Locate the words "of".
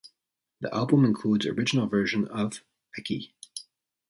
2.29-2.63